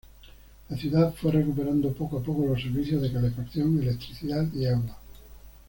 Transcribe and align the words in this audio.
La 0.71 0.77
ciudad 0.77 1.13
fue 1.13 1.31
recuperando 1.31 1.93
poco 1.93 2.17
a 2.17 2.23
poco 2.23 2.43
los 2.47 2.59
servicios 2.59 3.03
de 3.03 3.13
calefacción, 3.13 3.79
electricidad 3.83 4.51
y 4.51 4.65
agua. 4.65 4.97